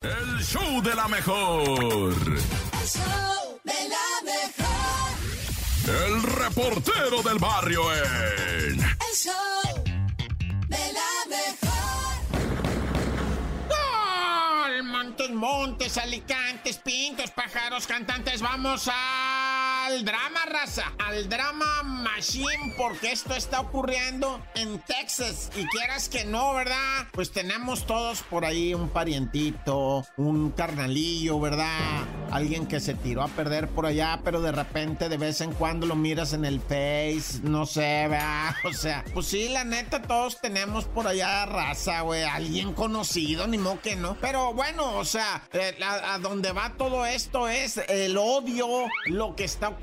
[0.00, 2.14] El show de la mejor.
[2.14, 5.10] El show de la mejor.
[6.06, 8.78] El reportero del barrio en.
[8.78, 9.84] El show
[10.68, 12.14] de la mejor.
[13.68, 14.84] ¡Gol!
[14.84, 18.40] Montes, montes, alicantes, pintos, pájaros, cantantes.
[18.40, 18.88] Vamos
[19.88, 20.92] al drama, raza.
[20.98, 25.50] Al drama machine, porque esto está ocurriendo en Texas.
[25.56, 27.06] Y quieras que no, ¿verdad?
[27.12, 32.04] Pues tenemos todos por ahí un parientito, un carnalillo, ¿verdad?
[32.30, 35.86] Alguien que se tiró a perder por allá, pero de repente de vez en cuando
[35.86, 38.54] lo miras en el Face, no sé, ¿verdad?
[38.64, 42.24] O sea, pues sí, la neta, todos tenemos por allá raza, güey.
[42.24, 44.18] Alguien conocido, ni modo que no.
[44.20, 48.68] Pero bueno, o sea, eh, a, a donde va todo esto es el odio,
[49.06, 49.77] lo que está ocurriendo,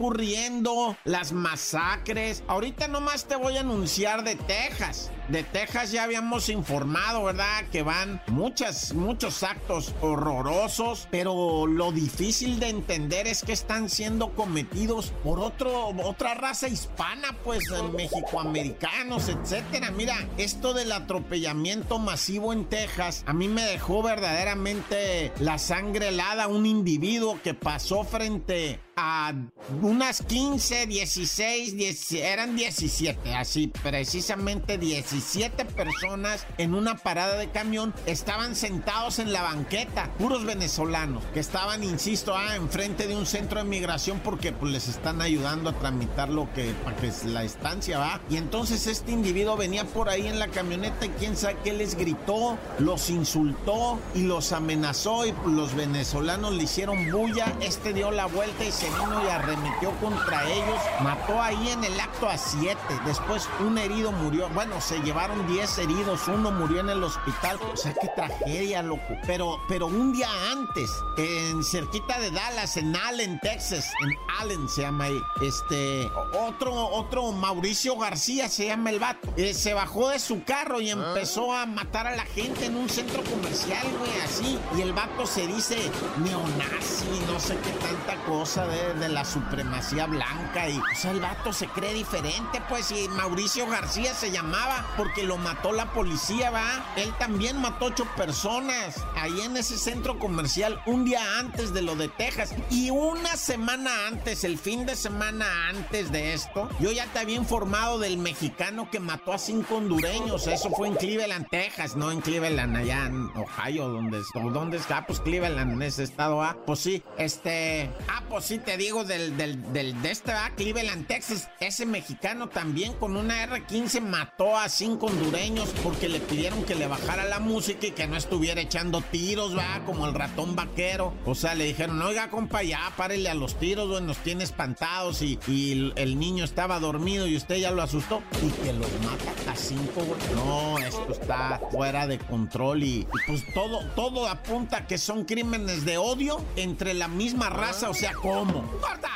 [1.03, 2.43] las masacres.
[2.47, 5.11] Ahorita nomás te voy a anunciar de Texas.
[5.29, 7.63] De Texas ya habíamos informado, ¿verdad?
[7.71, 14.33] Que van muchas, muchos actos horrorosos, pero lo difícil de entender es que están siendo
[14.35, 19.89] cometidos por otro, otra raza hispana, pues mexicoamericanos, etcétera.
[19.91, 26.47] Mira, esto del atropellamiento masivo en Texas a mí me dejó verdaderamente la sangre helada.
[26.47, 29.33] Un individuo que pasó frente a
[29.81, 37.93] unas 15, 16, 10, eran 17, así precisamente 17 personas en una parada de camión
[38.05, 43.59] estaban sentados en la banqueta, puros venezolanos, que estaban, insisto, ah, enfrente de un centro
[43.59, 47.97] de migración porque pues, les están ayudando a tramitar lo que, para que la estancia
[47.97, 48.21] va.
[48.29, 51.95] Y entonces este individuo venía por ahí en la camioneta y quién sabe qué les
[51.95, 58.25] gritó, los insultó y los amenazó y los venezolanos le hicieron bulla, este dio la
[58.27, 62.79] vuelta y se vino y arremetió contra ellos, mató ahí en el acto a siete,
[63.05, 67.77] después un herido murió, bueno, se llevaron diez heridos, uno murió en el hospital, o
[67.77, 73.39] sea, qué tragedia, loco, pero, pero un día antes, en cerquita de Dallas, en Allen,
[73.41, 79.29] Texas, en Allen se llama ahí, este, otro, otro Mauricio García se llama el vato,
[79.37, 82.89] eh, se bajó de su carro y empezó a matar a la gente en un
[82.89, 85.77] centro comercial, güey, así, y el vato se dice
[86.23, 91.19] neonazi, no sé qué tanta cosa de, de la supremacía blanca y, o sea, el
[91.19, 96.51] vato se cree diferente, pues, y Mauricio García se llamaba porque lo mató la policía,
[96.51, 96.85] va.
[96.95, 101.95] Él también mató ocho personas ahí en ese centro comercial un día antes de lo
[101.95, 107.05] de Texas y una semana antes, el fin de semana antes de esto, yo ya
[107.07, 110.47] te había informado del mexicano que mató a cinco hondureños.
[110.47, 114.21] Eso fue en Cleveland, Texas, no en Cleveland, allá en Ohio, donde,
[114.51, 119.03] donde está, pues Cleveland, ese estado, ah, pues sí, este, ah, pues sí, te digo
[119.03, 124.57] del, del, del de este, ah, Cleveland, Texas, ese mexicano también con una R-15 mató
[124.57, 128.61] a cinco hondureños porque le pidieron que le bajara la música y que no estuviera
[128.61, 131.13] echando tiros, va, como el ratón vaquero.
[131.25, 135.21] O sea, le dijeron, oiga, compa, ya párele a los tiros, güey, nos tiene espantados
[135.21, 139.51] y, y el, niño estaba dormido y usted ya lo asustó y que los mata
[139.51, 140.19] a cinco, güey.
[140.35, 145.97] No, esto está fuera de control y pues todo, todo apunta que son crímenes de
[145.97, 148.54] odio entre la misma raza, o sea, ¿cómo?
[148.81, 149.15] Corta!